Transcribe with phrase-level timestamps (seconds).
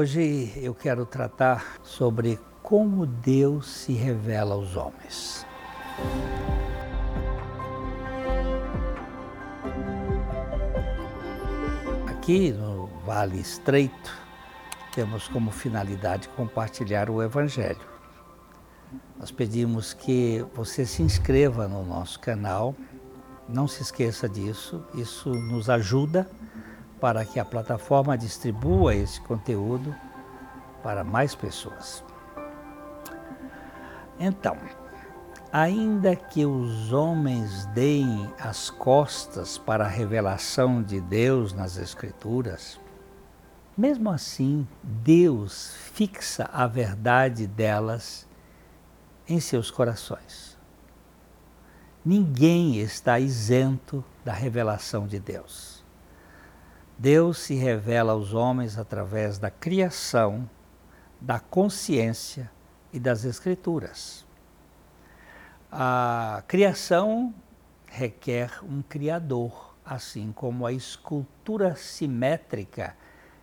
[0.00, 5.44] Hoje eu quero tratar sobre como Deus se revela aos homens.
[12.06, 14.16] Aqui no Vale Estreito,
[14.94, 17.84] temos como finalidade compartilhar o Evangelho.
[19.18, 22.72] Nós pedimos que você se inscreva no nosso canal,
[23.48, 26.30] não se esqueça disso, isso nos ajuda
[27.00, 29.94] para que a plataforma distribua esse conteúdo
[30.82, 32.04] para mais pessoas.
[34.18, 34.56] Então,
[35.52, 42.80] ainda que os homens deem as costas para a revelação de Deus nas Escrituras,
[43.76, 48.26] mesmo assim, Deus fixa a verdade delas
[49.28, 50.58] em seus corações.
[52.04, 55.77] Ninguém está isento da revelação de Deus.
[56.98, 60.50] Deus se revela aos homens através da criação,
[61.20, 62.50] da consciência
[62.92, 64.26] e das Escrituras.
[65.70, 67.32] A criação
[67.86, 72.96] requer um Criador, assim como a escultura simétrica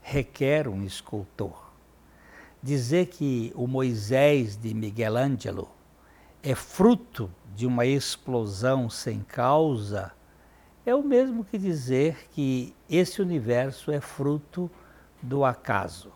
[0.00, 1.72] requer um escultor.
[2.62, 5.68] Dizer que o Moisés de Miguel Ângelo
[6.40, 10.12] é fruto de uma explosão sem causa
[10.90, 14.70] é o mesmo que dizer que esse universo é fruto
[15.22, 16.12] do acaso.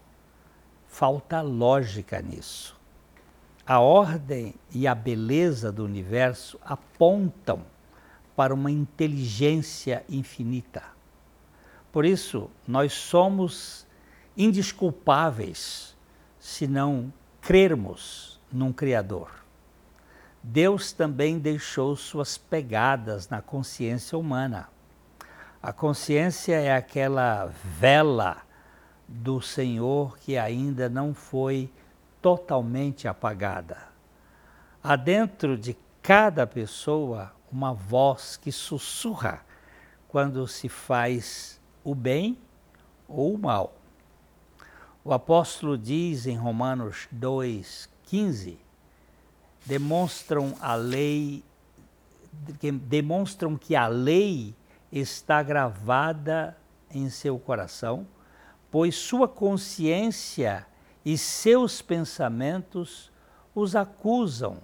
[0.89, 2.77] Falta lógica nisso.
[3.65, 7.65] A ordem e a beleza do universo apontam
[8.35, 10.83] para uma inteligência infinita.
[11.93, 13.87] Por isso, nós somos
[14.37, 15.97] indisculpáveis
[16.41, 19.44] se não crermos num Criador.
[20.47, 24.69] Deus também deixou suas pegadas na consciência humana.
[25.63, 28.43] A consciência é aquela vela
[29.09, 31.73] do Senhor que ainda não foi
[32.21, 33.89] totalmente apagada.
[34.83, 39.41] Há dentro de cada pessoa uma voz que sussurra
[40.09, 42.37] quando se faz o bem
[43.09, 43.73] ou o mal.
[45.03, 48.64] O apóstolo diz em Romanos 2,15
[49.65, 51.43] demonstram a lei,
[52.61, 54.55] que demonstram que a lei
[54.93, 56.57] está gravada
[56.91, 58.07] em seu coração,
[58.71, 60.67] pois sua consciência
[61.05, 63.11] e seus pensamentos
[63.55, 64.59] os acusam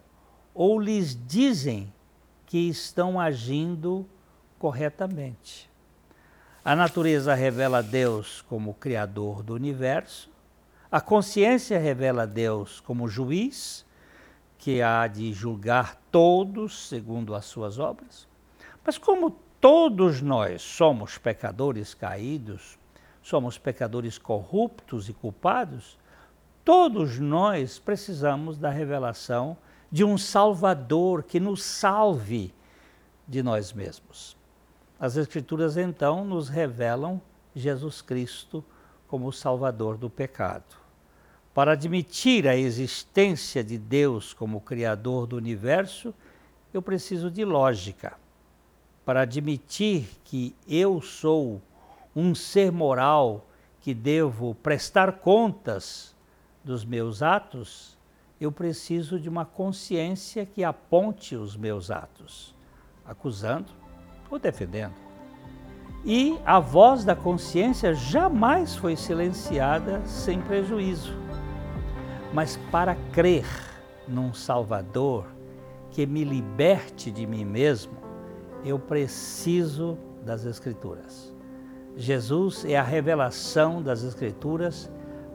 [0.55, 1.93] ou lhes dizem
[2.47, 4.07] que estão agindo
[4.59, 5.71] corretamente.
[6.65, 10.31] A natureza revela Deus como Criador do universo,
[10.91, 13.87] a consciência revela Deus como juiz
[14.61, 18.29] que há de julgar todos segundo as suas obras.
[18.85, 22.79] Mas como todos nós somos pecadores caídos,
[23.23, 25.99] somos pecadores corruptos e culpados,
[26.63, 29.57] todos nós precisamos da revelação
[29.91, 32.53] de um Salvador que nos salve
[33.27, 34.37] de nós mesmos.
[34.99, 37.19] As Escrituras então nos revelam
[37.55, 38.63] Jesus Cristo
[39.09, 40.77] como o Salvador do pecado.
[41.53, 46.15] Para admitir a existência de Deus como Criador do universo,
[46.73, 48.15] eu preciso de lógica.
[49.05, 51.61] Para admitir que eu sou
[52.15, 53.47] um ser moral
[53.81, 56.15] que devo prestar contas
[56.63, 57.99] dos meus atos,
[58.41, 62.55] eu preciso de uma consciência que aponte os meus atos,
[63.05, 63.73] acusando
[64.31, 64.95] ou defendendo.
[66.05, 71.30] E a voz da consciência jamais foi silenciada sem prejuízo.
[72.33, 73.47] Mas para crer
[74.07, 75.27] num Salvador
[75.91, 77.93] que me liberte de mim mesmo,
[78.65, 81.35] eu preciso das Escrituras.
[81.97, 84.91] Jesus é a revelação das Escrituras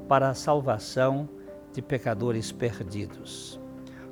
[0.07, 1.28] para a salvação
[1.73, 3.59] de pecadores perdidos.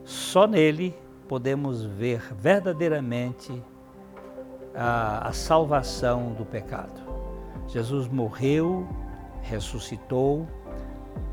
[0.03, 0.93] Só nele
[1.27, 3.63] podemos ver verdadeiramente
[4.75, 7.01] a, a salvação do pecado.
[7.67, 8.87] Jesus morreu,
[9.41, 10.45] ressuscitou,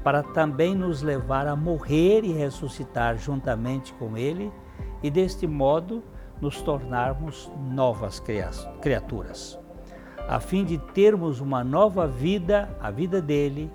[0.03, 4.53] para também nos levar a morrer e ressuscitar juntamente com Ele
[5.03, 6.03] e deste modo
[6.41, 8.23] nos tornarmos novas
[8.81, 9.59] criaturas.
[10.29, 13.71] A fim de termos uma nova vida, a vida dele,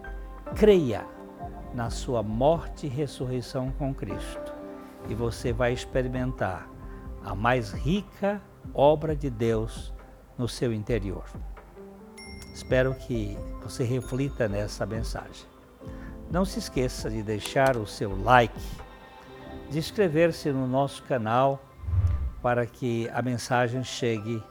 [0.56, 1.06] creia
[1.74, 4.54] na sua morte e ressurreição com Cristo.
[5.10, 6.68] E você vai experimentar
[7.24, 8.42] a mais rica
[8.74, 9.94] obra de Deus
[10.38, 11.26] no seu interior.
[12.54, 15.55] Espero que você reflita nessa mensagem.
[16.30, 18.60] Não se esqueça de deixar o seu like,
[19.70, 21.62] de inscrever-se no nosso canal
[22.42, 24.44] para que a mensagem chegue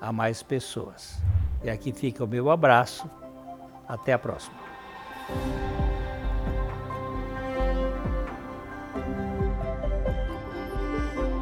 [0.00, 1.18] a mais pessoas.
[1.62, 3.08] E aqui fica o meu abraço.
[3.88, 4.56] Até a próxima.